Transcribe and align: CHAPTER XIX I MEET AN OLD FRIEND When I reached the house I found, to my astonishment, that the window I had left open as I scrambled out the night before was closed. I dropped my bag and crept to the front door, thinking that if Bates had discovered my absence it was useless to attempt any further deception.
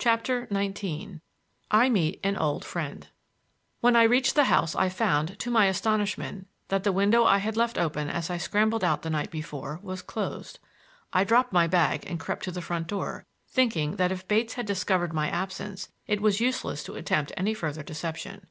CHAPTER 0.00 0.48
XIX 0.52 1.20
I 1.70 1.88
MEET 1.88 2.18
AN 2.24 2.36
OLD 2.36 2.64
FRIEND 2.64 3.10
When 3.80 3.94
I 3.94 4.02
reached 4.02 4.34
the 4.34 4.46
house 4.50 4.74
I 4.74 4.88
found, 4.88 5.38
to 5.38 5.52
my 5.52 5.66
astonishment, 5.66 6.48
that 6.66 6.82
the 6.82 6.90
window 6.90 7.22
I 7.24 7.38
had 7.38 7.56
left 7.56 7.78
open 7.78 8.10
as 8.10 8.28
I 8.28 8.38
scrambled 8.38 8.82
out 8.82 9.02
the 9.02 9.08
night 9.10 9.30
before 9.30 9.78
was 9.84 10.02
closed. 10.02 10.58
I 11.12 11.22
dropped 11.22 11.52
my 11.52 11.68
bag 11.68 12.02
and 12.08 12.18
crept 12.18 12.42
to 12.46 12.50
the 12.50 12.60
front 12.60 12.88
door, 12.88 13.24
thinking 13.46 13.94
that 13.98 14.10
if 14.10 14.26
Bates 14.26 14.54
had 14.54 14.66
discovered 14.66 15.12
my 15.12 15.28
absence 15.30 15.90
it 16.08 16.20
was 16.20 16.40
useless 16.40 16.82
to 16.82 16.96
attempt 16.96 17.30
any 17.36 17.54
further 17.54 17.84
deception. 17.84 18.48